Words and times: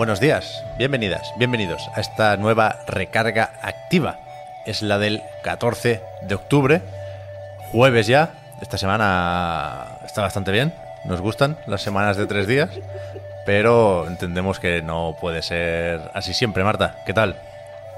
Buenos 0.00 0.18
días, 0.18 0.64
bienvenidas, 0.78 1.34
bienvenidos 1.36 1.90
a 1.94 2.00
esta 2.00 2.34
nueva 2.38 2.78
recarga 2.86 3.52
activa. 3.60 4.18
Es 4.64 4.80
la 4.80 4.98
del 4.98 5.22
14 5.42 6.00
de 6.22 6.34
octubre, 6.34 6.80
jueves 7.70 8.06
ya. 8.06 8.30
Esta 8.62 8.78
semana 8.78 9.98
está 10.06 10.22
bastante 10.22 10.52
bien, 10.52 10.72
nos 11.04 11.20
gustan 11.20 11.58
las 11.66 11.82
semanas 11.82 12.16
de 12.16 12.26
tres 12.26 12.46
días, 12.46 12.70
pero 13.44 14.06
entendemos 14.08 14.58
que 14.58 14.80
no 14.80 15.18
puede 15.20 15.42
ser 15.42 16.00
así 16.14 16.32
siempre, 16.32 16.64
Marta. 16.64 16.96
¿Qué 17.04 17.12
tal? 17.12 17.36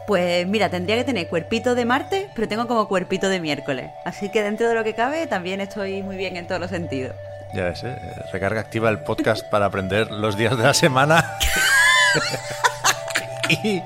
Pues 0.08 0.44
mira, 0.48 0.70
tendría 0.70 0.96
que 0.96 1.04
tener 1.04 1.28
cuerpito 1.28 1.76
de 1.76 1.84
martes, 1.84 2.26
pero 2.34 2.48
tengo 2.48 2.66
como 2.66 2.88
cuerpito 2.88 3.28
de 3.28 3.38
miércoles. 3.38 3.92
Así 4.04 4.28
que 4.28 4.42
dentro 4.42 4.68
de 4.68 4.74
lo 4.74 4.82
que 4.82 4.94
cabe, 4.94 5.28
también 5.28 5.60
estoy 5.60 6.02
muy 6.02 6.16
bien 6.16 6.36
en 6.36 6.48
todos 6.48 6.60
los 6.60 6.70
sentidos. 6.70 7.14
Ya 7.54 7.64
ves, 7.64 7.84
¿eh? 7.84 7.96
recarga 8.32 8.60
activa 8.60 8.88
el 8.88 9.00
podcast 9.00 9.46
para 9.46 9.66
aprender 9.66 10.10
los 10.10 10.38
días 10.38 10.56
de 10.56 10.64
la 10.64 10.74
semana 10.74 11.31
y 13.64 13.82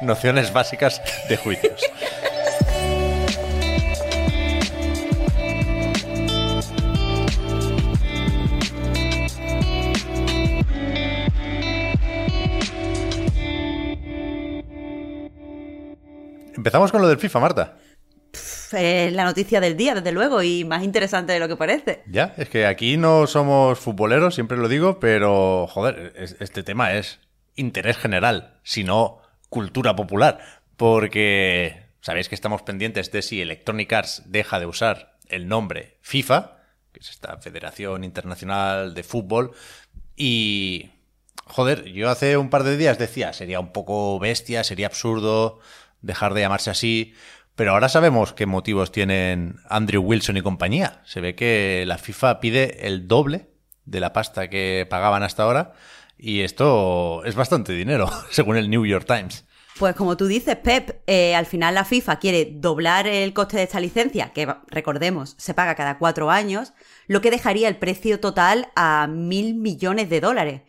nociones 0.00 0.52
básicas 0.52 1.00
de 1.28 1.36
juicios. 1.36 1.80
Empezamos 16.54 16.90
con 16.90 17.02
lo 17.02 17.08
del 17.08 17.18
FIFA, 17.18 17.40
Marta. 17.40 17.76
Es 18.72 19.12
la 19.12 19.24
noticia 19.24 19.60
del 19.60 19.76
día, 19.76 19.94
desde 19.94 20.10
luego, 20.12 20.42
y 20.42 20.64
más 20.64 20.82
interesante 20.82 21.32
de 21.32 21.38
lo 21.38 21.48
que 21.48 21.56
parece. 21.56 22.02
Ya, 22.06 22.34
es 22.36 22.48
que 22.48 22.66
aquí 22.66 22.96
no 22.96 23.26
somos 23.26 23.78
futboleros, 23.78 24.34
siempre 24.34 24.56
lo 24.56 24.68
digo, 24.68 24.98
pero 24.98 25.66
joder, 25.68 26.12
es- 26.16 26.36
este 26.40 26.62
tema 26.62 26.92
es 26.94 27.20
interés 27.56 27.96
general, 27.96 28.58
sino 28.62 29.20
cultura 29.48 29.96
popular. 29.96 30.38
Porque 30.76 31.86
sabéis 32.00 32.28
que 32.28 32.34
estamos 32.34 32.62
pendientes 32.62 33.10
de 33.10 33.22
si 33.22 33.40
Electronic 33.40 33.92
Arts 33.92 34.22
deja 34.26 34.60
de 34.60 34.66
usar 34.66 35.18
el 35.28 35.48
nombre 35.48 35.98
FIFA, 36.02 36.58
que 36.92 37.00
es 37.00 37.10
esta 37.10 37.38
Federación 37.38 38.04
Internacional 38.04 38.94
de 38.94 39.02
Fútbol, 39.02 39.52
y 40.16 40.90
Joder, 41.48 41.84
yo 41.84 42.10
hace 42.10 42.36
un 42.36 42.50
par 42.50 42.64
de 42.64 42.76
días 42.76 42.98
decía, 42.98 43.32
sería 43.32 43.60
un 43.60 43.72
poco 43.72 44.18
bestia, 44.18 44.64
sería 44.64 44.88
absurdo 44.88 45.60
dejar 46.02 46.34
de 46.34 46.40
llamarse 46.40 46.70
así, 46.70 47.14
pero 47.54 47.70
ahora 47.70 47.88
sabemos 47.88 48.32
qué 48.32 48.46
motivos 48.46 48.90
tienen 48.90 49.60
Andrew 49.68 50.02
Wilson 50.02 50.36
y 50.36 50.42
compañía. 50.42 51.00
Se 51.04 51.20
ve 51.20 51.36
que 51.36 51.84
la 51.86 51.98
FIFA 51.98 52.40
pide 52.40 52.88
el 52.88 53.06
doble 53.06 53.46
de 53.84 54.00
la 54.00 54.12
pasta 54.12 54.50
que 54.50 54.86
pagaban 54.90 55.22
hasta 55.22 55.44
ahora 55.44 55.72
y 56.18 56.40
esto 56.40 57.24
es 57.24 57.34
bastante 57.34 57.72
dinero, 57.72 58.10
según 58.30 58.56
el 58.56 58.70
New 58.70 58.84
York 58.86 59.06
Times. 59.06 59.44
Pues 59.78 59.94
como 59.94 60.16
tú 60.16 60.26
dices, 60.26 60.56
Pep, 60.56 61.02
eh, 61.06 61.34
al 61.34 61.44
final 61.44 61.74
la 61.74 61.84
FIFA 61.84 62.18
quiere 62.18 62.48
doblar 62.50 63.06
el 63.06 63.34
coste 63.34 63.58
de 63.58 63.64
esta 63.64 63.78
licencia, 63.78 64.32
que 64.32 64.48
recordemos, 64.68 65.34
se 65.36 65.52
paga 65.52 65.74
cada 65.74 65.98
cuatro 65.98 66.30
años, 66.30 66.72
lo 67.08 67.20
que 67.20 67.30
dejaría 67.30 67.68
el 67.68 67.76
precio 67.76 68.18
total 68.18 68.68
a 68.74 69.06
mil 69.06 69.54
millones 69.54 70.08
de 70.08 70.20
dólares. 70.20 70.62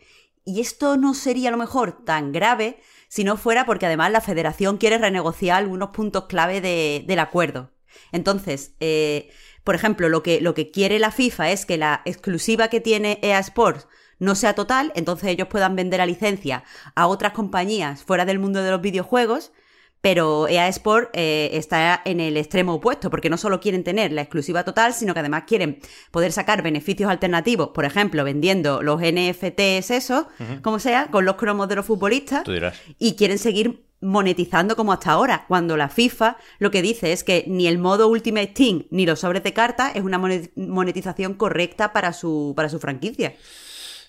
Y 0.44 0.60
esto 0.60 0.98
no 0.98 1.14
sería 1.14 1.48
a 1.48 1.52
lo 1.52 1.56
mejor 1.58 2.04
tan 2.04 2.32
grave 2.32 2.80
si 3.08 3.24
no 3.24 3.38
fuera 3.38 3.64
porque 3.64 3.86
además 3.86 4.10
la 4.12 4.20
federación 4.20 4.76
quiere 4.76 4.98
renegociar 4.98 5.56
algunos 5.56 5.88
puntos 5.90 6.26
clave 6.26 6.60
de- 6.60 7.02
del 7.06 7.18
acuerdo. 7.20 7.70
Entonces, 8.12 8.72
eh, 8.80 9.30
por 9.64 9.74
ejemplo, 9.74 10.10
lo 10.10 10.22
que, 10.22 10.42
lo 10.42 10.52
que 10.52 10.70
quiere 10.70 10.98
la 10.98 11.10
FIFA 11.12 11.50
es 11.50 11.64
que 11.64 11.78
la 11.78 12.02
exclusiva 12.04 12.68
que 12.68 12.80
tiene 12.80 13.18
EA 13.22 13.38
Sports 13.38 13.86
no 14.18 14.34
sea 14.34 14.54
total, 14.54 14.92
entonces 14.94 15.28
ellos 15.30 15.48
puedan 15.48 15.76
vender 15.76 15.98
la 15.98 16.06
licencia 16.06 16.64
a 16.94 17.06
otras 17.06 17.32
compañías 17.32 18.02
fuera 18.04 18.24
del 18.24 18.38
mundo 18.38 18.62
de 18.62 18.70
los 18.70 18.80
videojuegos, 18.80 19.52
pero 20.00 20.46
EA 20.46 20.68
Sport 20.68 21.10
eh, 21.12 21.50
está 21.54 22.00
en 22.04 22.20
el 22.20 22.36
extremo 22.36 22.74
opuesto, 22.74 23.10
porque 23.10 23.30
no 23.30 23.36
solo 23.36 23.58
quieren 23.60 23.82
tener 23.82 24.12
la 24.12 24.22
exclusiva 24.22 24.62
total, 24.64 24.94
sino 24.94 25.12
que 25.12 25.20
además 25.20 25.42
quieren 25.46 25.80
poder 26.12 26.30
sacar 26.30 26.62
beneficios 26.62 27.10
alternativos, 27.10 27.70
por 27.74 27.84
ejemplo, 27.84 28.22
vendiendo 28.22 28.80
los 28.82 29.00
NFTs 29.00 29.90
esos, 29.90 30.26
como 30.62 30.78
sea, 30.78 31.08
con 31.10 31.24
los 31.24 31.34
cromos 31.34 31.68
de 31.68 31.74
los 31.76 31.84
futbolistas, 31.86 32.44
Tú 32.44 32.52
dirás. 32.52 32.76
y 33.00 33.14
quieren 33.16 33.38
seguir 33.38 33.86
monetizando 34.00 34.76
como 34.76 34.92
hasta 34.92 35.10
ahora, 35.10 35.44
cuando 35.48 35.76
la 35.76 35.88
FIFA 35.88 36.36
lo 36.60 36.70
que 36.70 36.80
dice 36.82 37.10
es 37.12 37.24
que 37.24 37.42
ni 37.48 37.66
el 37.66 37.78
modo 37.78 38.06
Ultimate 38.06 38.46
Team 38.46 38.84
ni 38.92 39.04
los 39.04 39.18
sobres 39.18 39.42
de 39.42 39.52
cartas 39.52 39.90
es 39.96 40.02
una 40.04 40.20
monet- 40.20 40.52
monetización 40.54 41.34
correcta 41.34 41.92
para 41.92 42.12
su, 42.12 42.52
para 42.54 42.68
su 42.68 42.78
franquicia. 42.78 43.34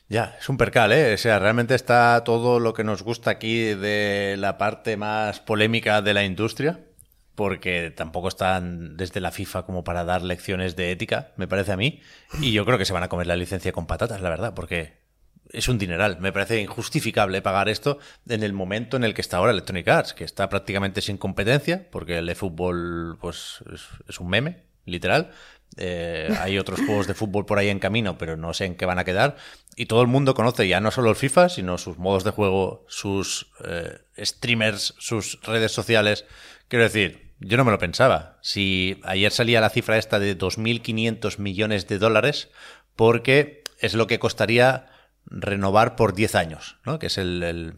Ya, 0.10 0.36
es 0.40 0.50
un 0.50 0.58
percal, 0.58 0.92
¿eh? 0.92 1.14
O 1.14 1.18
sea, 1.18 1.38
realmente 1.38 1.76
está 1.76 2.24
todo 2.24 2.60
lo 2.60 2.74
que 2.74 2.84
nos 2.84 3.04
gusta 3.04 3.30
aquí 3.30 3.76
de 3.76 4.36
la 4.40 4.58
parte 4.58 4.98
más 4.98 5.40
polémica 5.40 6.02
de 6.02 6.16
la 6.16 6.24
industria, 6.24 6.80
porque 7.36 7.92
tampoco 7.92 8.28
están 8.28 8.98
desde 8.98 9.22
la 9.22 9.32
FIFA 9.32 9.64
como 9.68 9.84
para 9.84 10.04
dar 10.04 10.24
lecciones 10.24 10.76
de 10.76 10.92
ética, 10.92 11.32
me 11.38 11.48
parece 11.48 11.74
a 11.74 11.78
mí, 11.78 12.02
y 12.42 12.52
yo 12.52 12.66
creo 12.66 12.80
que 12.80 12.86
se 12.86 12.94
van 12.94 13.04
a 13.04 13.08
comer 13.08 13.28
la 13.28 13.36
licencia 13.36 13.72
con 13.72 13.86
patatas, 13.86 14.20
la 14.22 14.32
verdad, 14.32 14.56
porque 14.56 14.98
es 15.52 15.68
un 15.68 15.78
dineral. 15.78 16.20
Me 16.20 16.32
parece 16.32 16.60
injustificable 16.60 17.44
pagar 17.44 17.70
esto 17.70 18.00
en 18.28 18.42
el 18.42 18.54
momento 18.54 18.98
en 18.98 19.04
el 19.04 19.14
que 19.14 19.22
está 19.22 19.38
ahora 19.38 19.52
Electronic 19.52 19.88
Arts, 19.88 20.14
que 20.16 20.24
está 20.24 20.50
prácticamente 20.50 21.02
sin 21.02 21.18
competencia, 21.18 21.88
porque 21.92 22.18
el 22.18 22.30
eFootball 22.30 23.20
pues, 23.22 23.64
es, 23.72 23.86
es 24.08 24.20
un 24.20 24.30
meme, 24.30 24.64
literal. 24.86 25.32
Eh, 25.82 26.28
hay 26.42 26.60
otros 26.60 26.82
juegos 26.82 27.08
de 27.08 27.14
fútbol 27.14 27.46
por 27.46 27.58
ahí 27.58 27.70
en 27.70 27.80
camino, 27.80 28.18
pero 28.18 28.36
no 28.36 28.54
sé 28.54 28.66
en 28.66 28.76
qué 28.76 28.86
van 28.86 29.00
a 29.00 29.06
quedar. 29.06 29.38
Y 29.78 29.86
todo 29.86 30.02
el 30.02 30.10
mundo 30.10 30.36
conoce 30.36 30.68
ya 30.68 30.82
no 30.82 30.92
solo 30.92 31.10
el 31.10 31.16
FIFA, 31.16 31.48
sino 31.48 31.78
sus 31.78 31.98
modos 31.98 32.26
de 32.26 32.32
juego, 32.32 32.86
sus 32.90 33.50
eh, 33.64 33.98
streamers, 34.18 34.94
sus 34.98 35.40
redes 35.42 35.72
sociales. 35.72 36.26
Quiero 36.68 36.84
decir, 36.84 37.32
yo 37.40 37.56
no 37.56 37.64
me 37.64 37.72
lo 37.72 37.80
pensaba. 37.80 38.40
Si 38.42 39.00
ayer 39.06 39.32
salía 39.32 39.62
la 39.62 39.70
cifra 39.70 39.98
esta 39.98 40.20
de 40.20 40.38
2.500 40.38 41.40
millones 41.40 41.88
de 41.88 41.98
dólares, 41.98 42.50
porque 42.98 43.64
es 43.80 43.94
lo 43.94 44.06
que 44.06 44.20
costaría 44.20 44.88
renovar 45.28 45.96
por 45.96 46.14
10 46.14 46.36
años, 46.36 46.76
¿no? 46.86 47.00
que 47.00 47.08
es 47.08 47.18
el, 47.18 47.78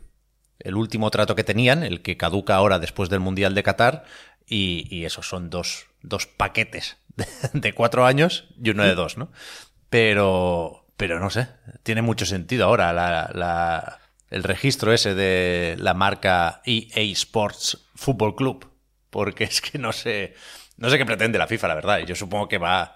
último 0.73 1.11
trato 1.11 1.35
que 1.35 1.43
tenían, 1.43 1.83
el 1.83 2.01
que 2.01 2.17
caduca 2.17 2.55
ahora 2.55 2.79
después 2.79 3.09
del 3.09 3.19
Mundial 3.19 3.53
de 3.53 3.61
Qatar, 3.61 4.05
y, 4.47 4.87
y 4.89 5.05
esos 5.05 5.29
son 5.29 5.51
dos, 5.51 5.85
dos 6.01 6.25
paquetes 6.25 6.97
de, 7.53 7.73
cuatro 7.73 8.05
años 8.05 8.47
y 8.61 8.69
uno 8.69 8.83
de 8.83 8.95
dos, 8.95 9.17
¿no? 9.17 9.31
Pero, 9.89 10.85
pero 10.97 11.19
no 11.19 11.29
sé, 11.29 11.47
tiene 11.83 12.01
mucho 12.01 12.25
sentido 12.25 12.65
ahora 12.65 12.93
la, 12.93 13.29
la- 13.33 13.99
el 14.29 14.43
registro 14.43 14.93
ese 14.93 15.13
de 15.13 15.75
la 15.77 15.93
marca 15.93 16.61
EA 16.65 17.01
Sports 17.11 17.89
Football 17.95 18.35
Club, 18.35 18.71
porque 19.09 19.43
es 19.45 19.61
que 19.61 19.77
no 19.77 19.91
sé, 19.91 20.35
no 20.77 20.89
sé 20.89 20.97
qué 20.97 21.05
pretende 21.05 21.37
la 21.37 21.47
FIFA, 21.47 21.67
la 21.67 21.75
verdad, 21.75 21.99
yo 21.99 22.15
supongo 22.15 22.47
que 22.47 22.57
va, 22.57 22.95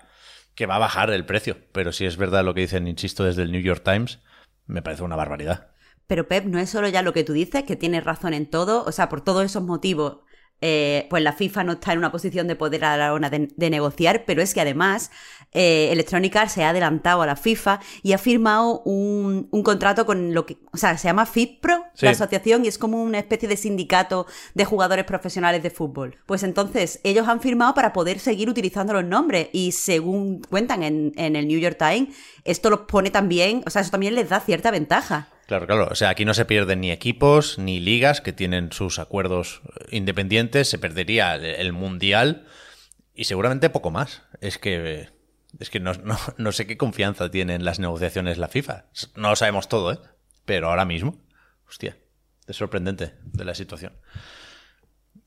que 0.55 0.65
va 0.65 0.75
a 0.77 0.79
bajar 0.79 1.09
el 1.11 1.25
precio, 1.25 1.57
pero 1.73 1.91
si 1.91 2.05
es 2.05 2.17
verdad 2.17 2.43
lo 2.45 2.53
que 2.53 2.61
dicen, 2.61 2.87
insisto, 2.87 3.23
desde 3.25 3.43
el 3.43 3.51
New 3.51 3.61
York 3.61 3.83
Times, 3.83 4.19
me 4.65 4.81
parece 4.81 5.03
una 5.03 5.15
barbaridad. 5.17 5.71
Pero 6.07 6.27
Pep, 6.27 6.45
no 6.45 6.59
es 6.59 6.69
solo 6.69 6.87
ya 6.87 7.01
lo 7.01 7.13
que 7.13 7.23
tú 7.23 7.33
dices, 7.33 7.63
que 7.63 7.75
tienes 7.75 8.03
razón 8.03 8.33
en 8.33 8.49
todo, 8.49 8.83
o 8.85 8.91
sea, 8.91 9.09
por 9.09 9.21
todos 9.21 9.43
esos 9.43 9.63
motivos, 9.63 10.19
eh, 10.61 11.05
pues 11.09 11.21
la 11.21 11.33
FIFA 11.33 11.63
no 11.65 11.73
está 11.73 11.93
en 11.93 11.99
una 11.99 12.11
posición 12.11 12.47
de 12.47 12.55
poder 12.55 12.85
a 12.85 12.97
la 12.97 13.13
hora 13.13 13.29
de, 13.29 13.49
de 13.55 13.69
negociar, 13.69 14.23
pero 14.25 14.41
es 14.41 14.53
que 14.53 14.61
además 14.61 15.11
eh, 15.51 15.89
Electronic 15.91 16.35
Arts 16.35 16.53
se 16.53 16.63
ha 16.63 16.69
adelantado 16.69 17.21
a 17.21 17.25
la 17.25 17.35
FIFA 17.35 17.79
y 18.03 18.13
ha 18.13 18.17
firmado 18.17 18.81
un, 18.81 19.47
un 19.51 19.63
contrato 19.63 20.05
con 20.05 20.33
lo 20.33 20.45
que, 20.45 20.57
o 20.73 20.77
sea, 20.77 20.97
se 20.97 21.07
llama 21.07 21.25
FIFPro, 21.25 21.83
Sí. 21.93 22.05
la 22.05 22.11
asociación, 22.11 22.65
y 22.65 22.67
es 22.67 22.77
como 22.77 23.01
una 23.01 23.19
especie 23.19 23.47
de 23.47 23.55
sindicato 23.55 24.27
de 24.53 24.65
jugadores 24.65 25.05
profesionales 25.05 25.63
de 25.63 25.69
fútbol. 25.69 26.17
Pues 26.25 26.43
entonces, 26.43 26.99
ellos 27.03 27.27
han 27.27 27.39
firmado 27.39 27.73
para 27.73 27.93
poder 27.93 28.19
seguir 28.19 28.49
utilizando 28.49 28.91
los 28.93 29.05
nombres 29.05 29.47
y 29.53 29.71
según 29.71 30.41
cuentan 30.49 30.83
en, 30.83 31.13
en 31.15 31.35
el 31.37 31.47
New 31.47 31.59
York 31.59 31.77
Times, 31.77 32.13
esto 32.43 32.69
los 32.69 32.81
pone 32.81 33.11
también, 33.11 33.63
o 33.65 33.69
sea, 33.69 33.81
eso 33.81 33.91
también 33.91 34.15
les 34.15 34.27
da 34.29 34.39
cierta 34.41 34.71
ventaja. 34.71 35.29
Claro, 35.47 35.67
claro. 35.67 35.87
O 35.91 35.95
sea, 35.95 36.09
aquí 36.09 36.25
no 36.25 36.33
se 36.33 36.45
pierden 36.45 36.81
ni 36.81 36.91
equipos 36.91 37.59
ni 37.59 37.79
ligas 37.79 38.21
que 38.21 38.33
tienen 38.33 38.71
sus 38.71 38.97
acuerdos 38.97 39.61
eh, 39.63 39.97
independientes. 39.97 40.69
Se 40.69 40.79
perdería 40.79 41.35
el, 41.35 41.73
mundial 41.73 42.47
y 43.13 43.25
seguramente 43.25 43.69
poco 43.69 43.91
más. 43.91 44.23
Es 44.41 44.57
que, 44.57 45.09
Es 45.59 45.69
que 45.69 45.79
no, 45.81 45.93
no, 46.37 46.51
sé 46.51 46.65
qué 46.65 46.77
confianza 46.77 47.29
tienen 47.29 47.63
las 47.63 47.79
negociaciones 47.79 48.37
la 48.37 48.47
FIFA. 48.47 48.85
No 49.15 49.29
lo 49.29 49.35
sabemos 49.35 49.69
todo, 49.69 49.93
¿eh? 49.93 49.99
Pero 50.45 50.69
ahora 50.69 50.85
mismo, 50.85 51.23
hostia, 51.67 51.97
es 52.47 52.55
sorprendente 52.55 53.13
de 53.23 53.45
la 53.45 53.55
situación. 53.55 53.93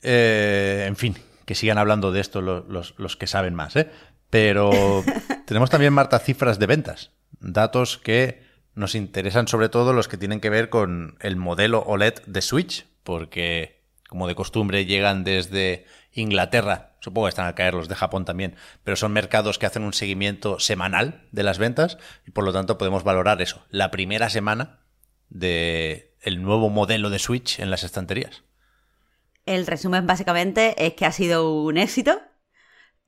Eh, 0.02 0.84
en 0.86 0.96
fin, 0.96 1.16
que 1.44 1.56
sigan 1.56 1.78
hablando 1.78 2.12
de 2.12 2.20
esto 2.20 2.40
los, 2.40 2.94
los 2.98 3.16
que 3.16 3.26
saben 3.26 3.54
más, 3.54 3.74
¿eh? 3.76 3.90
Pero 4.30 4.70
tenemos 5.46 5.70
también, 5.70 5.92
Marta, 5.92 6.18
cifras 6.18 6.58
de 6.58 6.66
ventas. 6.66 7.12
Datos 7.40 7.98
que 7.98 8.47
nos 8.78 8.94
interesan 8.94 9.48
sobre 9.48 9.68
todo 9.68 9.92
los 9.92 10.08
que 10.08 10.16
tienen 10.16 10.40
que 10.40 10.50
ver 10.50 10.70
con 10.70 11.18
el 11.20 11.36
modelo 11.36 11.82
OLED 11.82 12.22
de 12.26 12.40
Switch, 12.40 12.86
porque 13.02 13.82
como 14.08 14.28
de 14.28 14.36
costumbre 14.36 14.86
llegan 14.86 15.24
desde 15.24 15.84
Inglaterra, 16.12 16.96
supongo 17.00 17.26
que 17.26 17.30
están 17.30 17.48
a 17.48 17.54
caer 17.54 17.74
los 17.74 17.88
de 17.88 17.96
Japón 17.96 18.24
también, 18.24 18.54
pero 18.84 18.96
son 18.96 19.12
mercados 19.12 19.58
que 19.58 19.66
hacen 19.66 19.82
un 19.82 19.92
seguimiento 19.92 20.60
semanal 20.60 21.26
de 21.32 21.42
las 21.42 21.58
ventas 21.58 21.98
y 22.26 22.30
por 22.30 22.44
lo 22.44 22.52
tanto 22.52 22.78
podemos 22.78 23.04
valorar 23.04 23.42
eso, 23.42 23.66
la 23.68 23.90
primera 23.90 24.30
semana 24.30 24.78
de 25.28 26.14
nuevo 26.38 26.70
modelo 26.70 27.10
de 27.10 27.18
Switch 27.18 27.58
en 27.58 27.70
las 27.70 27.82
estanterías. 27.82 28.44
El 29.44 29.66
resumen 29.66 30.06
básicamente 30.06 30.86
es 30.86 30.94
que 30.94 31.04
ha 31.06 31.12
sido 31.12 31.62
un 31.62 31.78
éxito. 31.78 32.20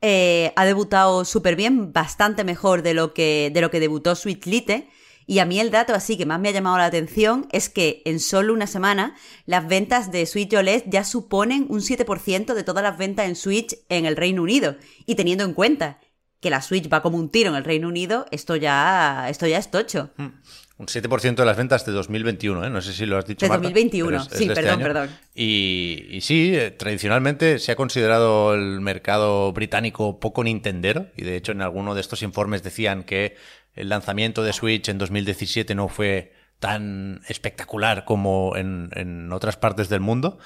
Eh, 0.01 0.53
ha 0.57 0.65
debutado 0.65 1.25
súper 1.25 1.55
bien, 1.55 1.93
bastante 1.93 2.45
mejor 2.45 2.83
de 2.83 2.95
lo 2.95 3.13
que, 3.13 3.51
de 3.53 3.61
lo 3.61 3.71
que 3.71 3.81
debutó 3.81 4.15
Switch 4.15 4.47
Lite 4.47 4.89
y 5.31 5.39
a 5.39 5.45
mí 5.45 5.61
el 5.61 5.71
dato 5.71 5.95
así 5.95 6.17
que 6.17 6.27
más 6.27 6.41
me 6.41 6.49
ha 6.49 6.53
llamado 6.53 6.77
la 6.77 6.87
atención 6.87 7.47
es 7.53 7.69
que 7.69 8.03
en 8.05 8.19
solo 8.19 8.53
una 8.53 8.67
semana 8.67 9.15
las 9.47 9.69
ventas 9.69 10.11
de 10.11 10.27
Switch 10.27 10.53
OLED 10.53 10.83
ya 10.87 11.05
suponen 11.05 11.67
un 11.69 11.83
7% 11.83 12.53
de 12.53 12.65
todas 12.65 12.83
las 12.83 12.99
ventas 12.99 13.29
en 13.29 13.37
Switch 13.37 13.77
en 13.89 14.07
el 14.07 14.17
Reino 14.17 14.43
Unido. 14.43 14.75
Y 15.07 15.15
teniendo 15.15 15.45
en 15.45 15.55
cuenta 15.55 16.01
que 16.41 16.51
la 16.51 16.61
Switch 16.63 16.93
va 16.93 17.01
como 17.01 17.17
un 17.17 17.31
tiro 17.31 17.51
en 17.51 17.55
el 17.55 17.63
Reino 17.63 17.87
Unido, 17.87 18.27
esto 18.33 18.57
ya, 18.57 19.29
esto 19.29 19.47
ya 19.47 19.59
es 19.59 19.71
tocho. 19.71 20.11
Hmm. 20.17 20.31
Un 20.79 20.87
7% 20.87 21.35
de 21.35 21.45
las 21.45 21.59
ventas 21.59 21.85
de 21.85 21.93
2021, 21.93 22.65
¿eh? 22.65 22.71
no 22.71 22.81
sé 22.81 22.95
si 22.95 23.05
lo 23.05 23.19
has 23.19 23.27
dicho. 23.27 23.45
De 23.45 23.53
2021, 23.53 24.25
sí, 24.25 24.45
este 24.45 24.55
perdón, 24.55 24.81
perdón. 24.81 25.11
Y, 25.35 26.07
y, 26.09 26.23
sí, 26.23 26.57
eh, 26.57 26.71
tradicionalmente 26.71 27.59
se 27.59 27.71
ha 27.71 27.77
considerado 27.77 28.55
el 28.55 28.81
mercado 28.81 29.53
británico 29.53 30.19
poco 30.19 30.43
nintendero, 30.43 31.09
y 31.19 31.25
de 31.25 31.37
hecho 31.37 31.53
en 31.53 31.61
alguno 31.61 31.95
de 31.95 32.01
estos 32.01 32.23
informes 32.23 32.63
decían 32.63 33.05
que 33.05 33.37
el 33.75 33.89
lanzamiento 33.89 34.43
de 34.43 34.53
Switch 34.53 34.89
en 34.89 34.99
2017 34.99 35.75
no 35.75 35.89
fue 35.89 36.33
tan 36.59 37.23
espectacular 37.29 38.05
como 38.05 38.55
en, 38.57 39.33
otras 39.33 39.57
partes 39.57 39.89
del 39.89 40.01
mundo, 40.01 40.39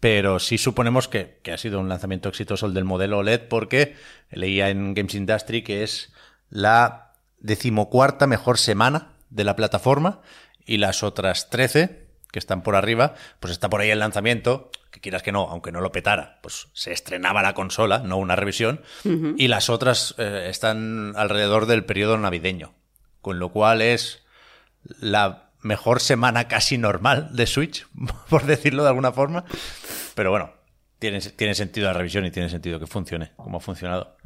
pero 0.00 0.38
sí 0.38 0.56
suponemos 0.56 1.08
que, 1.08 1.40
ha 1.52 1.58
sido 1.58 1.80
un 1.80 1.88
lanzamiento 1.88 2.28
exitoso 2.28 2.66
el 2.66 2.74
del 2.74 2.84
modelo 2.84 3.18
OLED 3.18 3.48
porque 3.48 3.94
leía 4.30 4.70
en 4.70 4.94
Games 4.94 5.14
Industry 5.14 5.62
que 5.62 5.82
es 5.82 6.12
la 6.48 7.12
decimocuarta 7.38 8.26
mejor 8.26 8.58
semana 8.58 9.12
de 9.28 9.44
la 9.44 9.56
plataforma 9.56 10.22
y 10.64 10.78
las 10.78 11.02
otras 11.02 11.50
13 11.50 12.06
que 12.32 12.38
están 12.38 12.62
por 12.62 12.76
arriba, 12.76 13.14
pues 13.40 13.52
está 13.52 13.68
por 13.68 13.80
ahí 13.80 13.90
el 13.90 13.98
lanzamiento, 13.98 14.70
que 14.90 15.00
quieras 15.00 15.22
que 15.22 15.32
no, 15.32 15.48
aunque 15.48 15.72
no 15.72 15.80
lo 15.80 15.92
petara, 15.92 16.38
pues 16.42 16.68
se 16.72 16.92
estrenaba 16.92 17.42
la 17.42 17.54
consola, 17.54 17.98
no 17.98 18.16
una 18.16 18.36
revisión, 18.36 18.82
y 19.36 19.48
las 19.48 19.70
otras 19.70 20.14
eh, 20.18 20.46
están 20.50 21.14
alrededor 21.16 21.66
del 21.66 21.84
periodo 21.84 22.18
navideño, 22.18 22.74
con 23.20 23.38
lo 23.38 23.50
cual 23.50 23.82
es 23.82 24.22
la 25.00 25.50
mejor 25.62 26.00
semana 26.00 26.48
casi 26.48 26.78
normal 26.78 27.30
de 27.32 27.46
Switch, 27.46 27.86
por 28.28 28.44
decirlo 28.44 28.82
de 28.82 28.88
alguna 28.88 29.12
forma, 29.12 29.44
pero 30.14 30.30
bueno, 30.30 30.52
tiene, 30.98 31.20
tiene 31.20 31.54
sentido 31.54 31.86
la 31.86 31.92
revisión 31.92 32.26
y 32.26 32.30
tiene 32.30 32.48
sentido 32.48 32.78
que 32.80 32.86
funcione 32.86 33.32
como 33.36 33.58
ha 33.58 33.60
funcionado. 33.60 34.16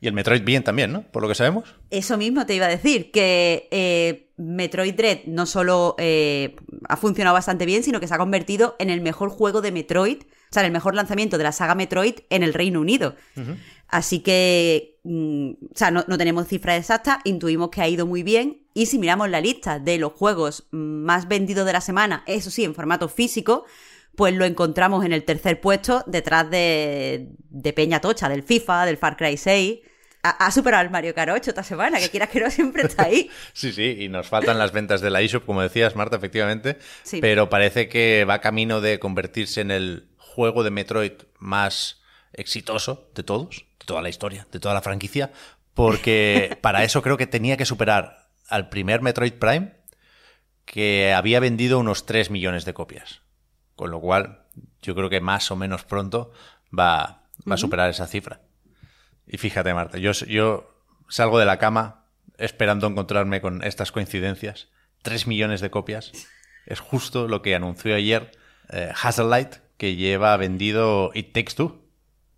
Y 0.00 0.08
el 0.08 0.14
Metroid 0.14 0.42
bien 0.42 0.64
también, 0.64 0.92
¿no? 0.92 1.02
Por 1.02 1.22
lo 1.22 1.28
que 1.28 1.36
sabemos. 1.36 1.76
Eso 1.90 2.16
mismo 2.16 2.44
te 2.44 2.56
iba 2.56 2.66
a 2.66 2.68
decir, 2.68 3.12
que 3.12 3.68
eh, 3.70 4.31
Metroid 4.42 4.94
Dread 4.94 5.20
no 5.26 5.46
solo 5.46 5.94
eh, 5.98 6.56
ha 6.88 6.96
funcionado 6.96 7.34
bastante 7.34 7.66
bien, 7.66 7.82
sino 7.82 8.00
que 8.00 8.08
se 8.08 8.14
ha 8.14 8.18
convertido 8.18 8.76
en 8.78 8.90
el 8.90 9.00
mejor 9.00 9.30
juego 9.30 9.60
de 9.60 9.72
Metroid, 9.72 10.22
o 10.22 10.52
sea, 10.52 10.62
en 10.62 10.66
el 10.66 10.72
mejor 10.72 10.94
lanzamiento 10.94 11.38
de 11.38 11.44
la 11.44 11.52
saga 11.52 11.74
Metroid 11.74 12.14
en 12.30 12.42
el 12.42 12.52
Reino 12.52 12.80
Unido. 12.80 13.14
Así 13.88 14.20
que, 14.20 14.98
mm, 15.04 15.50
o 15.72 15.76
sea, 15.76 15.90
no, 15.90 16.04
no 16.08 16.18
tenemos 16.18 16.48
cifras 16.48 16.78
exactas, 16.78 17.18
intuimos 17.24 17.70
que 17.70 17.82
ha 17.82 17.88
ido 17.88 18.06
muy 18.06 18.22
bien. 18.22 18.62
Y 18.74 18.86
si 18.86 18.98
miramos 18.98 19.28
la 19.28 19.40
lista 19.40 19.78
de 19.78 19.98
los 19.98 20.12
juegos 20.12 20.66
más 20.70 21.28
vendidos 21.28 21.66
de 21.66 21.72
la 21.74 21.80
semana, 21.80 22.24
eso 22.26 22.50
sí, 22.50 22.64
en 22.64 22.74
formato 22.74 23.08
físico, 23.08 23.64
pues 24.16 24.34
lo 24.34 24.44
encontramos 24.44 25.04
en 25.04 25.12
el 25.12 25.24
tercer 25.24 25.60
puesto 25.60 26.04
detrás 26.06 26.50
de, 26.50 27.28
de 27.50 27.72
Peña 27.72 28.00
Tocha, 28.00 28.28
del 28.28 28.42
FIFA, 28.42 28.86
del 28.86 28.96
Far 28.96 29.16
Cry 29.16 29.36
6 29.36 29.80
ha, 30.22 30.50
superado 30.52 30.80
al 30.80 30.90
Mario 30.90 31.14
Kart 31.14 31.32
8 31.32 31.50
esta 31.50 31.62
semana, 31.64 31.98
que 31.98 32.08
quieras 32.08 32.28
que 32.28 32.40
no 32.40 32.50
siempre 32.50 32.82
está 32.82 33.04
ahí. 33.04 33.28
sí, 33.52 33.72
sí, 33.72 33.96
y 34.00 34.08
nos 34.08 34.28
faltan 34.28 34.58
las 34.58 34.72
ventas 34.72 35.00
de 35.00 35.10
la 35.10 35.20
eShop, 35.20 35.44
como 35.44 35.62
decías, 35.62 35.96
Marta, 35.96 36.16
efectivamente. 36.16 36.78
Pero 37.20 37.48
parece 37.48 37.88
que 37.88 38.24
va 38.24 38.40
camino 38.40 38.80
de 38.80 38.98
convertirse 38.98 39.60
en 39.60 39.70
el 39.70 40.08
juego 40.16 40.62
de 40.62 40.70
Metroid 40.70 41.12
más 41.38 42.02
exitoso 42.32 43.10
de 43.14 43.24
todos, 43.24 43.66
de 43.80 43.86
toda 43.86 44.00
la 44.00 44.08
historia, 44.08 44.46
de 44.52 44.60
toda 44.60 44.74
la 44.74 44.82
franquicia, 44.82 45.32
porque 45.74 46.56
para 46.62 46.84
eso 46.84 47.02
creo 47.02 47.16
que 47.16 47.26
tenía 47.26 47.56
que 47.56 47.66
superar 47.66 48.30
al 48.48 48.68
primer 48.68 49.02
Metroid 49.02 49.34
Prime, 49.34 49.74
que 50.64 51.12
había 51.12 51.40
vendido 51.40 51.80
unos 51.80 52.06
3 52.06 52.30
millones 52.30 52.64
de 52.64 52.74
copias. 52.74 53.22
Con 53.74 53.90
lo 53.90 54.00
cual, 54.00 54.44
yo 54.80 54.94
creo 54.94 55.10
que 55.10 55.20
más 55.20 55.50
o 55.50 55.56
menos 55.56 55.82
pronto 55.84 56.30
va, 56.78 57.24
va 57.48 57.54
a 57.54 57.58
superar 57.58 57.90
esa 57.90 58.06
cifra. 58.06 58.40
Y 59.26 59.38
fíjate, 59.38 59.72
Marta, 59.74 59.98
yo, 59.98 60.12
yo 60.12 60.72
salgo 61.08 61.38
de 61.38 61.46
la 61.46 61.58
cama 61.58 62.06
esperando 62.38 62.86
encontrarme 62.86 63.40
con 63.40 63.62
estas 63.64 63.92
coincidencias. 63.92 64.68
Tres 65.02 65.26
millones 65.26 65.60
de 65.60 65.70
copias. 65.70 66.12
Es 66.66 66.80
justo 66.80 67.28
lo 67.28 67.42
que 67.42 67.54
anunció 67.54 67.94
ayer 67.94 68.32
eh, 68.68 68.92
Light, 69.18 69.56
que 69.76 69.96
lleva 69.96 70.36
vendido 70.36 71.10
It 71.14 71.32
Takes 71.32 71.54
Two. 71.54 71.82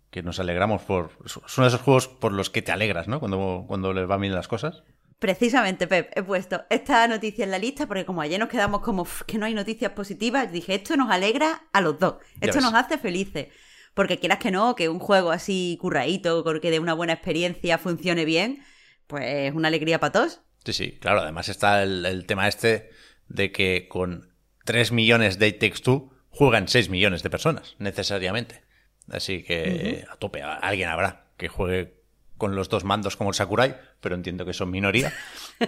Que 0.09 0.23
nos 0.23 0.39
alegramos 0.39 0.81
por. 0.83 1.11
Es 1.25 1.35
uno 1.57 1.65
de 1.65 1.67
esos 1.67 1.81
juegos 1.81 2.07
por 2.07 2.31
los 2.31 2.49
que 2.49 2.61
te 2.61 2.71
alegras, 2.71 3.07
¿no? 3.07 3.19
Cuando, 3.19 3.65
cuando 3.67 3.93
les 3.93 4.07
van 4.07 4.21
bien 4.21 4.33
las 4.33 4.47
cosas. 4.47 4.83
Precisamente, 5.19 5.87
Pep, 5.87 6.11
he 6.15 6.23
puesto 6.23 6.63
esta 6.69 7.07
noticia 7.07 7.45
en 7.45 7.51
la 7.51 7.57
lista 7.57 7.87
porque 7.87 8.05
como 8.05 8.21
ayer 8.21 8.39
nos 8.39 8.49
quedamos 8.49 8.81
como 8.81 9.07
que 9.25 9.37
no 9.37 9.45
hay 9.45 9.53
noticias 9.53 9.91
positivas, 9.93 10.51
dije, 10.51 10.75
esto 10.75 10.97
nos 10.97 11.09
alegra 11.09 11.63
a 11.71 11.81
los 11.81 11.97
dos, 11.99 12.15
esto 12.41 12.59
nos 12.59 12.73
hace 12.73 12.97
felices. 12.97 13.47
Porque 13.95 14.19
quieras 14.19 14.39
que 14.39 14.51
no, 14.51 14.75
que 14.75 14.89
un 14.89 14.99
juego 14.99 15.31
así 15.31 15.79
curradito, 15.81 16.43
que 16.61 16.69
de 16.69 16.79
una 16.79 16.93
buena 16.93 17.13
experiencia 17.13 17.77
funcione 17.77 18.25
bien, 18.25 18.63
pues 19.07 19.23
es 19.25 19.53
una 19.55 19.69
alegría 19.69 19.99
para 19.99 20.11
todos. 20.11 20.41
Sí, 20.65 20.73
sí, 20.73 20.91
claro. 20.99 21.21
Además 21.21 21.47
está 21.49 21.81
el, 21.81 22.25
tema 22.27 22.47
este 22.47 22.91
de 23.29 23.51
que 23.53 23.87
con 23.87 24.33
3 24.65 24.91
millones 24.91 25.39
de 25.39 25.51
Takes 25.53 25.81
Two 25.81 26.11
juegan 26.29 26.67
6 26.67 26.89
millones 26.89 27.23
de 27.23 27.29
personas, 27.29 27.75
necesariamente. 27.79 28.63
Así 29.09 29.43
que 29.43 30.05
a 30.11 30.17
tope, 30.17 30.41
alguien 30.41 30.89
habrá 30.89 31.27
que 31.37 31.47
juegue 31.47 31.95
con 32.37 32.55
los 32.55 32.67
dos 32.67 32.83
mandos 32.83 33.15
como 33.15 33.29
el 33.29 33.35
Sakurai, 33.35 33.77
pero 34.01 34.15
entiendo 34.15 34.45
que 34.45 34.53
son 34.53 34.71
minoría. 34.71 35.13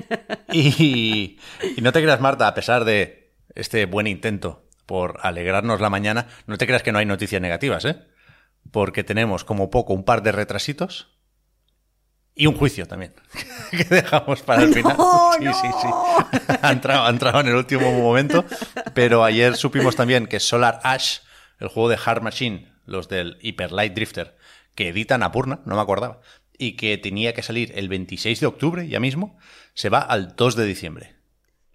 y, 0.52 1.40
y 1.78 1.82
no 1.82 1.94
te 1.94 2.02
creas, 2.02 2.20
Marta, 2.20 2.48
a 2.48 2.54
pesar 2.54 2.84
de 2.84 3.32
este 3.56 3.86
buen 3.86 4.06
intento 4.06 4.68
por 4.86 5.20
alegrarnos 5.22 5.80
la 5.80 5.90
mañana, 5.90 6.28
no 6.46 6.58
te 6.58 6.68
creas 6.68 6.84
que 6.84 6.92
no 6.92 7.00
hay 7.00 7.06
noticias 7.06 7.42
negativas, 7.42 7.86
¿eh? 7.86 7.98
Porque 8.72 9.04
tenemos 9.04 9.44
como 9.44 9.70
poco 9.70 9.94
un 9.94 10.04
par 10.04 10.24
de 10.24 10.32
retrasitos 10.32 11.18
y 12.36 12.46
un 12.46 12.56
juicio 12.56 12.86
también, 12.86 13.14
que 13.72 13.84
dejamos 13.84 14.44
para 14.44 14.64
el 14.64 14.74
final. 14.74 14.96
sí, 15.40 15.48
sí, 15.54 15.68
sí. 15.82 15.88
ha, 16.62 16.72
entrado, 16.72 17.06
ha 17.06 17.10
entrado 17.10 17.40
en 17.40 17.48
el 17.48 17.56
último 17.56 17.92
momento, 17.92 18.46
pero 18.94 19.24
ayer 19.24 19.56
supimos 19.56 19.96
también 19.96 20.28
que 20.28 20.40
Solar 20.40 20.80
Ash, 20.84 21.20
el 21.60 21.68
juego 21.68 21.90
de 21.90 21.98
Hard 22.04 22.22
Machine, 22.22 22.72
los 22.86 23.10
del 23.10 23.38
Hyper 23.42 23.72
Light 23.72 23.94
Drifter, 23.94 24.38
que 24.76 24.90
editan 24.90 25.24
a 25.24 25.32
Purna, 25.32 25.62
no 25.66 25.76
me 25.76 25.82
acordaba, 25.82 26.22
y 26.60 26.74
que 26.78 26.98
tenía 26.98 27.34
que 27.34 27.42
salir 27.42 27.72
el 27.76 27.90
26 27.90 28.40
de 28.40 28.46
octubre 28.46 28.88
ya 28.88 29.00
mismo, 29.00 29.40
se 29.74 29.90
va 29.90 30.00
al 30.00 30.36
2 30.36 30.56
de 30.56 30.66
diciembre 30.66 31.17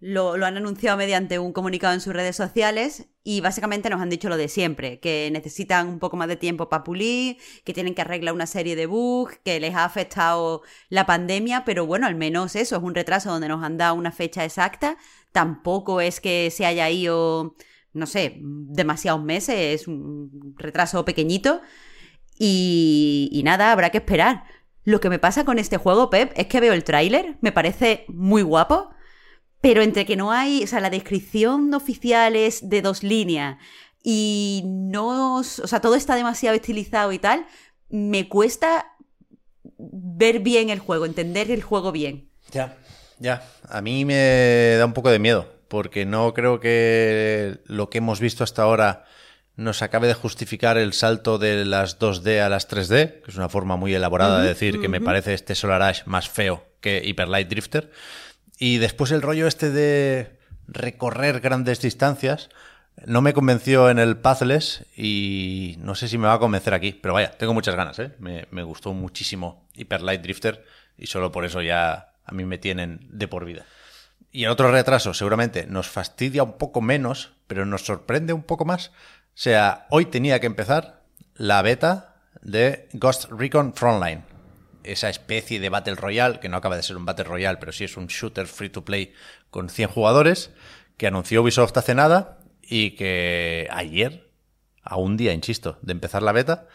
lo, 0.04 0.32
han 0.32 0.56
anunciado 0.56 0.96
mediante 0.96 1.38
un 1.38 1.52
comunicado 1.52 1.94
en 1.94 2.00
sus 2.00 2.12
redes 2.12 2.34
sociales 2.34 3.06
y 3.22 3.40
básicamente 3.40 3.88
nos 3.88 4.02
han 4.02 4.10
dicho 4.10 4.28
lo 4.28 4.36
de 4.36 4.48
siempre, 4.48 4.98
que 4.98 5.30
necesitan 5.32 5.86
un 5.86 6.00
poco 6.00 6.16
más 6.16 6.26
de 6.26 6.34
tiempo 6.34 6.68
para 6.68 6.82
pulir, 6.82 7.36
que 7.64 7.72
tienen 7.72 7.94
que 7.94 8.02
arreglar 8.02 8.34
una 8.34 8.48
serie 8.48 8.74
de 8.74 8.86
bugs, 8.86 9.38
que 9.44 9.60
les 9.60 9.76
ha 9.76 9.84
afectado 9.84 10.62
la 10.88 11.06
pandemia, 11.06 11.64
pero 11.64 11.86
bueno, 11.86 12.08
al 12.08 12.16
menos 12.16 12.56
eso 12.56 12.76
es 12.76 12.82
un 12.82 12.96
retraso 12.96 13.30
donde 13.30 13.46
nos 13.46 13.62
han 13.62 13.76
dado 13.76 13.94
una 13.94 14.10
fecha 14.10 14.44
exacta, 14.44 14.96
tampoco 15.30 16.00
es 16.00 16.20
que 16.20 16.50
se 16.50 16.66
haya 16.66 16.90
ido, 16.90 17.54
no 17.92 18.06
sé, 18.06 18.40
demasiados 18.40 19.22
meses, 19.22 19.82
es 19.82 19.86
un 19.86 20.56
retraso 20.58 21.04
pequeñito 21.04 21.60
y, 22.40 23.28
y 23.30 23.44
nada, 23.44 23.70
habrá 23.70 23.90
que 23.90 23.98
esperar. 23.98 24.42
Lo 24.82 25.00
que 25.00 25.10
me 25.10 25.20
pasa 25.20 25.44
con 25.44 25.60
este 25.60 25.76
juego, 25.76 26.10
Pep, 26.10 26.32
es 26.34 26.48
que 26.48 26.58
veo 26.58 26.72
el 26.72 26.82
tráiler, 26.82 27.38
me 27.40 27.52
parece 27.52 28.04
muy 28.08 28.42
guapo, 28.42 28.90
pero 29.62 29.80
entre 29.80 30.04
que 30.04 30.16
no 30.16 30.32
hay, 30.32 30.64
o 30.64 30.66
sea, 30.66 30.80
la 30.80 30.90
descripción 30.90 31.72
oficial 31.72 32.36
es 32.36 32.68
de 32.68 32.82
dos 32.82 33.02
líneas 33.02 33.56
y 34.02 34.62
no, 34.66 35.36
o 35.36 35.42
sea, 35.44 35.80
todo 35.80 35.94
está 35.94 36.16
demasiado 36.16 36.54
estilizado 36.56 37.12
y 37.12 37.18
tal, 37.18 37.46
me 37.88 38.28
cuesta 38.28 38.92
ver 39.78 40.40
bien 40.40 40.68
el 40.68 40.80
juego, 40.80 41.06
entender 41.06 41.50
el 41.50 41.62
juego 41.62 41.92
bien. 41.92 42.28
Ya, 42.50 42.76
ya. 43.18 43.44
A 43.68 43.80
mí 43.80 44.04
me 44.04 44.74
da 44.78 44.84
un 44.84 44.94
poco 44.94 45.10
de 45.10 45.20
miedo, 45.20 45.48
porque 45.68 46.04
no 46.04 46.34
creo 46.34 46.58
que 46.58 47.60
lo 47.66 47.88
que 47.88 47.98
hemos 47.98 48.18
visto 48.18 48.42
hasta 48.42 48.62
ahora 48.62 49.04
nos 49.54 49.82
acabe 49.82 50.08
de 50.08 50.14
justificar 50.14 50.76
el 50.76 50.92
salto 50.92 51.38
de 51.38 51.64
las 51.64 52.00
2D 52.00 52.40
a 52.40 52.48
las 52.48 52.68
3D, 52.68 53.22
que 53.22 53.30
es 53.30 53.36
una 53.36 53.48
forma 53.48 53.76
muy 53.76 53.94
elaborada 53.94 54.40
de 54.40 54.48
decir 54.48 54.80
que 54.80 54.88
me 54.88 55.00
parece 55.00 55.34
este 55.34 55.54
Solar 55.54 55.82
Ash 55.82 56.02
más 56.06 56.28
feo 56.28 56.64
que 56.80 57.02
Hyper 57.04 57.28
Light 57.28 57.48
Drifter. 57.48 57.90
Y 58.58 58.78
después 58.78 59.10
el 59.10 59.22
rollo 59.22 59.46
este 59.46 59.70
de 59.70 60.38
recorrer 60.68 61.40
grandes 61.40 61.80
distancias 61.80 62.48
no 63.06 63.22
me 63.22 63.32
convenció 63.32 63.90
en 63.90 63.98
el 63.98 64.16
Pathless 64.16 64.84
y 64.96 65.76
no 65.78 65.94
sé 65.94 66.08
si 66.08 66.18
me 66.18 66.26
va 66.26 66.34
a 66.34 66.38
convencer 66.38 66.74
aquí, 66.74 66.92
pero 66.92 67.14
vaya, 67.14 67.32
tengo 67.32 67.54
muchas 67.54 67.74
ganas, 67.74 67.98
¿eh? 67.98 68.12
me, 68.18 68.46
me 68.50 68.62
gustó 68.62 68.92
muchísimo 68.92 69.66
Hyper 69.74 70.02
Light 70.02 70.22
Drifter 70.22 70.64
y 70.98 71.06
solo 71.06 71.32
por 71.32 71.44
eso 71.44 71.62
ya 71.62 72.12
a 72.24 72.32
mí 72.32 72.44
me 72.44 72.58
tienen 72.58 73.00
de 73.10 73.28
por 73.28 73.44
vida. 73.44 73.64
Y 74.30 74.44
el 74.44 74.50
otro 74.50 74.70
retraso 74.70 75.14
seguramente 75.14 75.66
nos 75.66 75.88
fastidia 75.88 76.42
un 76.42 76.56
poco 76.58 76.80
menos, 76.80 77.32
pero 77.46 77.66
nos 77.66 77.84
sorprende 77.84 78.32
un 78.32 78.42
poco 78.42 78.64
más. 78.64 78.88
O 78.88 78.92
sea, 79.34 79.86
hoy 79.90 80.06
tenía 80.06 80.40
que 80.40 80.46
empezar 80.46 81.02
la 81.34 81.60
beta 81.62 82.14
de 82.40 82.88
Ghost 82.92 83.30
Recon 83.30 83.74
Frontline. 83.74 84.24
Esa 84.84 85.08
especie 85.08 85.60
de 85.60 85.68
Battle 85.68 85.94
Royale, 85.94 86.40
que 86.40 86.48
no 86.48 86.56
acaba 86.56 86.76
de 86.76 86.82
ser 86.82 86.96
un 86.96 87.04
Battle 87.04 87.24
Royale, 87.24 87.58
pero 87.58 87.72
sí 87.72 87.84
es 87.84 87.96
un 87.96 88.06
shooter 88.06 88.46
free 88.46 88.68
to 88.68 88.84
play 88.84 89.12
con 89.50 89.68
100 89.68 89.88
jugadores, 89.88 90.50
que 90.96 91.06
anunció 91.06 91.42
Ubisoft 91.42 91.76
hace 91.76 91.94
nada 91.94 92.38
y 92.62 92.92
que 92.92 93.68
ayer, 93.70 94.30
a 94.82 94.96
un 94.96 95.16
día, 95.16 95.32
insisto, 95.32 95.78
de 95.82 95.92
empezar 95.92 96.22
la 96.22 96.32
beta, 96.32 96.68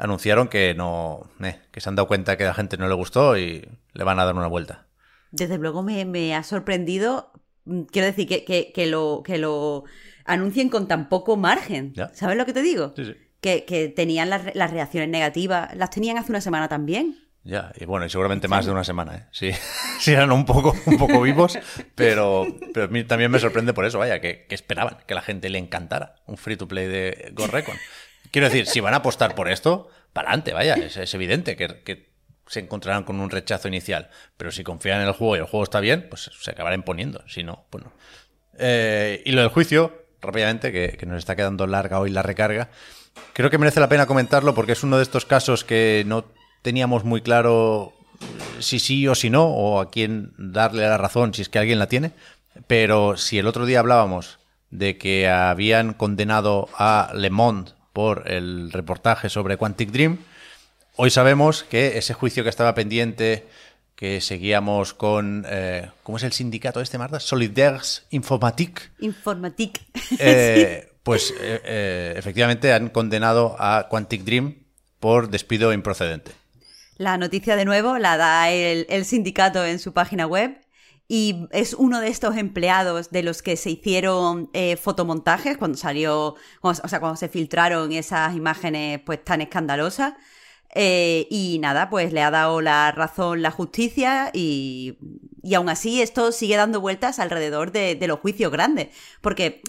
anunciaron 0.00 0.48
que 0.48 0.74
no, 0.74 1.30
eh, 1.42 1.60
que 1.70 1.80
se 1.80 1.88
han 1.88 1.96
dado 1.96 2.08
cuenta 2.08 2.36
que 2.36 2.44
a 2.44 2.48
la 2.48 2.54
gente 2.54 2.76
no 2.76 2.88
le 2.88 2.94
gustó 2.94 3.36
y 3.36 3.68
le 3.92 4.04
van 4.04 4.18
a 4.18 4.24
dar 4.24 4.34
una 4.34 4.46
vuelta. 4.46 4.86
Desde 5.30 5.58
luego 5.58 5.82
me, 5.82 6.34
ha 6.34 6.42
sorprendido, 6.42 7.32
mm, 7.64 7.82
quiero 7.82 8.06
decir, 8.06 8.26
que, 8.26 8.86
lo, 8.86 9.22
que 9.24 9.38
lo 9.38 9.84
anuncien 10.24 10.68
con 10.68 10.88
tan 10.88 11.08
poco 11.08 11.36
margen. 11.36 11.94
¿Sabes 12.14 12.36
lo 12.36 12.46
que 12.46 12.52
te 12.52 12.62
digo? 12.62 12.92
Sí, 12.96 13.04
sí. 13.04 13.14
Que, 13.40 13.92
tenían 13.94 14.30
las, 14.30 14.54
las, 14.54 14.70
reacciones 14.70 15.08
negativas, 15.08 15.74
las 15.76 15.90
tenían 15.90 16.18
hace 16.18 16.32
una 16.32 16.40
semana 16.40 16.68
también. 16.68 17.29
Ya, 17.42 17.72
y 17.76 17.86
bueno, 17.86 18.04
y 18.04 18.10
seguramente 18.10 18.48
más 18.48 18.66
de 18.66 18.72
una 18.72 18.84
semana, 18.84 19.16
¿eh? 19.16 19.26
Sí, 19.32 19.50
sí 19.98 20.12
eran 20.12 20.30
un 20.30 20.44
poco, 20.44 20.76
un 20.86 20.98
poco 20.98 21.22
vivos, 21.22 21.58
pero, 21.94 22.46
pero 22.74 22.86
a 22.86 22.88
mí 22.88 23.04
también 23.04 23.30
me 23.30 23.38
sorprende 23.38 23.72
por 23.72 23.86
eso, 23.86 23.98
vaya, 23.98 24.20
que, 24.20 24.46
esperaban 24.50 24.98
que 25.06 25.14
la 25.14 25.22
gente 25.22 25.48
le 25.48 25.58
encantara 25.58 26.16
un 26.26 26.36
free 26.36 26.56
to 26.56 26.68
play 26.68 26.86
de 26.86 27.30
Ghost 27.32 27.52
Recon. 27.52 27.76
Quiero 28.30 28.48
decir, 28.48 28.66
si 28.66 28.80
van 28.80 28.92
a 28.92 28.98
apostar 28.98 29.34
por 29.34 29.50
esto, 29.50 29.88
para 30.12 30.28
adelante, 30.28 30.52
vaya, 30.52 30.74
es, 30.74 31.14
evidente 31.14 31.56
que, 31.56 32.10
se 32.46 32.60
encontrarán 32.60 33.04
con 33.04 33.20
un 33.20 33.30
rechazo 33.30 33.68
inicial, 33.68 34.10
pero 34.36 34.50
si 34.50 34.64
confían 34.64 35.00
en 35.00 35.06
el 35.06 35.12
juego 35.12 35.36
y 35.36 35.38
el 35.38 35.44
juego 35.44 35.62
está 35.62 35.78
bien, 35.78 36.08
pues 36.10 36.30
se 36.36 36.50
acabará 36.50 36.74
imponiendo, 36.74 37.22
si 37.28 37.44
no, 37.44 37.64
bueno. 37.70 37.92
Eh, 38.58 39.22
y 39.24 39.30
lo 39.30 39.42
del 39.42 39.50
juicio, 39.50 40.06
rápidamente, 40.20 40.72
que, 40.72 40.96
que 40.98 41.06
nos 41.06 41.18
está 41.18 41.36
quedando 41.36 41.68
larga 41.68 42.00
hoy 42.00 42.10
la 42.10 42.22
recarga, 42.22 42.68
creo 43.34 43.50
que 43.50 43.58
merece 43.58 43.78
la 43.78 43.88
pena 43.88 44.06
comentarlo 44.06 44.52
porque 44.52 44.72
es 44.72 44.82
uno 44.82 44.96
de 44.96 45.04
estos 45.04 45.26
casos 45.26 45.64
que 45.64 46.02
no 46.06 46.24
teníamos 46.62 47.04
muy 47.04 47.20
claro 47.22 47.92
si 48.58 48.78
sí 48.78 49.08
o 49.08 49.14
si 49.14 49.30
no, 49.30 49.46
o 49.46 49.80
a 49.80 49.90
quién 49.90 50.32
darle 50.36 50.82
la 50.82 50.98
razón 50.98 51.34
si 51.34 51.42
es 51.42 51.48
que 51.48 51.58
alguien 51.58 51.78
la 51.78 51.88
tiene. 51.88 52.12
Pero 52.66 53.16
si 53.16 53.38
el 53.38 53.46
otro 53.46 53.66
día 53.66 53.80
hablábamos 53.80 54.38
de 54.70 54.98
que 54.98 55.28
habían 55.28 55.94
condenado 55.94 56.68
a 56.74 57.12
Le 57.14 57.30
Monde 57.30 57.72
por 57.92 58.30
el 58.30 58.72
reportaje 58.72 59.28
sobre 59.28 59.56
Quantic 59.56 59.90
Dream, 59.90 60.18
hoy 60.96 61.10
sabemos 61.10 61.64
que 61.64 61.98
ese 61.98 62.14
juicio 62.14 62.42
que 62.42 62.50
estaba 62.50 62.74
pendiente, 62.74 63.46
que 63.94 64.20
seguíamos 64.20 64.94
con, 64.94 65.44
eh, 65.48 65.90
¿cómo 66.02 66.18
es 66.18 66.24
el 66.24 66.32
sindicato 66.32 66.80
este, 66.80 66.98
Marta? 66.98 67.20
Solidaires 67.20 68.04
Informatique. 68.10 68.82
Informatique. 69.00 69.80
Eh, 70.18 70.92
pues 71.02 71.34
eh, 71.40 72.14
efectivamente 72.16 72.72
han 72.72 72.90
condenado 72.90 73.56
a 73.58 73.88
Quantic 73.88 74.22
Dream 74.22 74.56
por 75.00 75.30
despido 75.30 75.72
improcedente. 75.72 76.39
La 77.00 77.16
noticia 77.16 77.56
de 77.56 77.64
nuevo 77.64 77.96
la 77.96 78.18
da 78.18 78.50
el, 78.50 79.06
sindicato 79.06 79.64
en 79.64 79.78
su 79.78 79.94
página 79.94 80.26
web 80.26 80.60
y 81.08 81.46
es 81.50 81.72
uno 81.72 81.98
de 81.98 82.08
estos 82.08 82.36
empleados 82.36 83.10
de 83.10 83.22
los 83.22 83.40
que 83.40 83.56
se 83.56 83.70
hicieron 83.70 84.50
eh, 84.52 84.76
fotomontajes 84.76 85.56
cuando 85.56 85.78
salió, 85.78 86.34
o 86.60 86.74
sea, 86.74 87.00
cuando 87.00 87.16
se 87.16 87.30
filtraron 87.30 87.90
esas 87.92 88.36
imágenes 88.36 89.00
pues 89.06 89.24
tan 89.24 89.40
escandalosas. 89.40 90.12
Eh, 90.74 91.26
y 91.30 91.58
nada, 91.62 91.88
pues 91.88 92.12
le 92.12 92.20
ha 92.20 92.30
dado 92.30 92.60
la 92.60 92.92
razón 92.92 93.40
la 93.40 93.50
justicia 93.50 94.30
y, 94.34 94.98
y 95.42 95.54
aún 95.54 95.70
así 95.70 96.02
esto 96.02 96.32
sigue 96.32 96.56
dando 96.56 96.82
vueltas 96.82 97.18
alrededor 97.18 97.72
de, 97.72 97.96
los 98.06 98.20
juicios 98.20 98.52
grandes. 98.52 98.88
Porque 99.22 99.62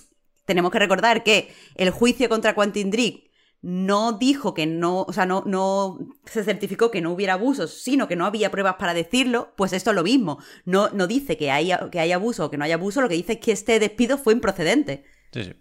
tenemos 0.44 0.70
que 0.70 0.80
recordar 0.80 1.24
que 1.24 1.56
el 1.76 1.92
juicio 1.92 2.28
contra 2.28 2.56
Quentin 2.56 2.92
Drake 2.92 3.31
no 3.62 4.14
dijo 4.14 4.54
que 4.54 4.66
no, 4.66 5.04
o 5.04 5.14
sea, 5.14 5.26
no, 5.26 5.44
no 5.46 6.00
se 6.26 6.44
certificó 6.44 6.90
que 6.90 7.02
no 7.02 7.12
hubiera 7.12 7.34
abusos, 7.34 7.82
sino 7.82 8.08
que 8.08 8.16
no 8.16 8.26
había 8.26 8.50
pruebas 8.50 8.76
para 8.76 8.94
decirlo, 8.94 9.54
pues 9.56 9.74
esto 9.74 9.92
es 9.92 9.96
lo 9.96 10.04
mismo. 10.04 10.40
No, 10.66 10.90
no 10.90 11.08
dice 11.08 11.38
que 11.38 11.52
hay, 11.52 11.72
que 11.92 12.00
hay 12.00 12.12
abuso 12.12 12.46
o 12.46 12.52
que 12.52 12.58
no 12.58 12.66
hay 12.66 12.72
abuso, 12.72 13.02
lo 13.02 13.10
que 13.10 13.16
dice 13.16 13.34
es 13.34 13.40
que 13.40 13.52
este 13.52 13.80
despido 13.80 14.18
fue 14.18 14.34
improcedente. 14.34 15.04
Sí, 15.32 15.44
sí. 15.44 15.54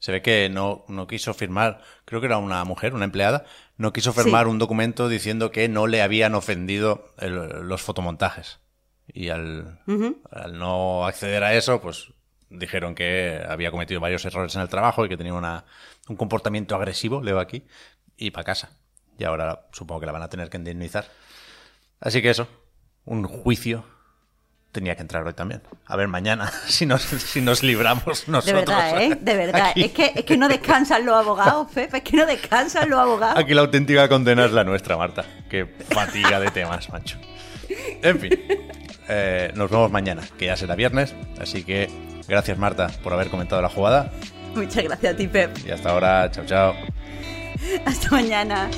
Se 0.00 0.12
ve 0.12 0.22
que 0.22 0.48
no, 0.48 0.84
no 0.88 1.08
quiso 1.08 1.34
firmar, 1.34 1.80
creo 2.04 2.20
que 2.20 2.26
era 2.26 2.38
una 2.38 2.62
mujer, 2.64 2.94
una 2.94 3.04
empleada, 3.04 3.44
no 3.76 3.92
quiso 3.92 4.12
firmar 4.12 4.46
un 4.46 4.58
documento 4.58 5.08
diciendo 5.08 5.50
que 5.50 5.68
no 5.68 5.88
le 5.88 6.02
habían 6.02 6.36
ofendido 6.36 7.14
los 7.18 7.82
fotomontajes. 7.82 8.60
Y 9.08 9.30
al, 9.30 9.80
al 10.30 10.58
no 10.58 11.04
acceder 11.04 11.42
a 11.42 11.54
eso, 11.54 11.80
pues 11.80 12.12
dijeron 12.50 12.94
que 12.94 13.42
había 13.48 13.70
cometido 13.70 14.00
varios 14.00 14.24
errores 14.24 14.54
en 14.54 14.62
el 14.62 14.68
trabajo 14.68 15.04
y 15.04 15.08
que 15.08 15.16
tenía 15.16 15.34
una, 15.34 15.64
un 16.08 16.16
comportamiento 16.16 16.74
agresivo, 16.74 17.22
leo 17.22 17.38
aquí, 17.38 17.64
y 18.16 18.30
para 18.30 18.44
casa. 18.44 18.70
Y 19.18 19.24
ahora 19.24 19.66
supongo 19.72 20.00
que 20.00 20.06
la 20.06 20.12
van 20.12 20.22
a 20.22 20.28
tener 20.28 20.48
que 20.48 20.56
indemnizar. 20.56 21.06
Así 22.00 22.22
que 22.22 22.30
eso, 22.30 22.48
un 23.04 23.24
juicio 23.24 23.84
tenía 24.72 24.94
que 24.94 25.02
entrar 25.02 25.26
hoy 25.26 25.32
también. 25.34 25.62
A 25.86 25.96
ver 25.96 26.08
mañana 26.08 26.50
si 26.66 26.86
nos, 26.86 27.02
si 27.02 27.40
nos 27.40 27.62
libramos 27.62 28.28
nosotros. 28.28 28.44
De 28.44 28.52
verdad, 28.52 29.02
¿eh? 29.02 29.18
De 29.20 29.36
verdad. 29.36 29.72
Es 29.74 29.92
que, 29.92 30.12
es 30.14 30.24
que 30.24 30.36
no 30.36 30.48
descansan 30.48 31.04
los 31.04 31.16
abogados, 31.16 31.68
Pepe. 31.72 31.98
Es 31.98 32.02
que 32.04 32.16
no 32.16 32.26
descansan 32.26 32.88
los 32.88 32.98
abogados. 32.98 33.38
Aquí 33.38 33.54
la 33.54 33.62
auténtica 33.62 34.08
condena 34.08 34.44
es 34.44 34.52
la 34.52 34.64
nuestra, 34.64 34.96
Marta. 34.96 35.24
Qué 35.50 35.66
fatiga 35.66 36.38
de 36.40 36.50
temas, 36.50 36.88
macho. 36.90 37.18
En 37.68 38.18
fin. 38.20 38.30
Eh, 39.08 39.52
nos 39.54 39.70
vemos 39.70 39.90
mañana, 39.90 40.22
que 40.38 40.46
ya 40.46 40.56
será 40.56 40.74
viernes. 40.74 41.14
Así 41.40 41.64
que 41.64 41.88
gracias, 42.28 42.58
Marta, 42.58 42.88
por 43.02 43.12
haber 43.12 43.30
comentado 43.30 43.62
la 43.62 43.68
jugada. 43.68 44.12
Muchas 44.54 44.84
gracias 44.84 45.14
a 45.14 45.16
ti, 45.16 45.26
Pep. 45.26 45.56
Y 45.66 45.70
hasta 45.70 45.90
ahora, 45.90 46.30
chao, 46.30 46.44
chao. 46.44 46.74
Hasta 47.84 48.10
mañana. 48.10 48.70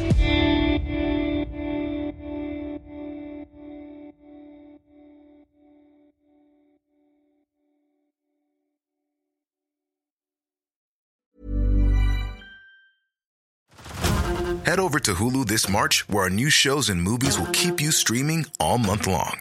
Head 14.71 14.79
over 14.79 15.01
to 15.01 15.15
Hulu 15.15 15.49
this 15.49 15.69
March, 15.69 16.09
where 16.09 16.25
our 16.25 16.31
new 16.31 16.49
shows 16.49 16.91
and 16.91 17.03
movies 17.03 17.37
will 17.37 17.51
keep 17.51 17.81
you 17.81 17.91
streaming 17.91 18.47
all 18.61 18.79
month 18.79 19.09
long. 19.09 19.41